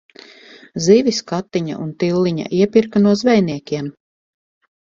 Zivis 0.85 1.19
Katiņa 1.31 1.77
un 1.83 1.91
Tilliņa 2.05 2.47
iepirka 2.61 3.05
no 3.07 3.15
zvejniekiem. 3.23 3.93